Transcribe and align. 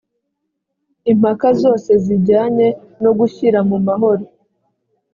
impaka 1.11 1.47
zose 1.61 1.91
zijyanye 2.05 2.67
no 3.03 3.11
gushyira 3.19 3.59
mumahoro 3.69 4.23